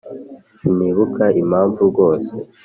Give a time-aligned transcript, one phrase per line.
[0.59, 2.33] sinibuka impamvu rwose